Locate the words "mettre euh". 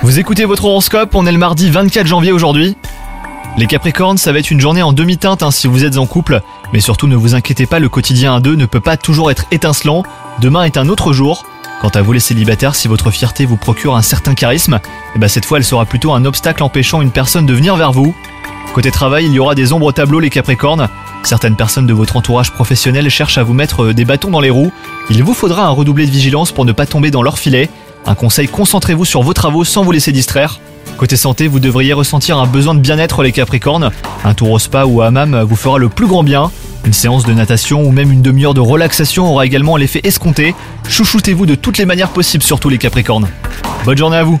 23.52-23.94